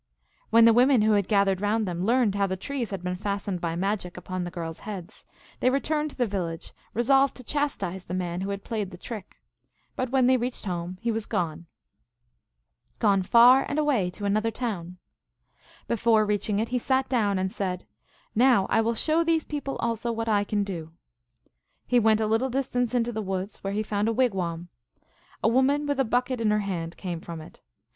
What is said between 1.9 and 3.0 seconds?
learned how the trees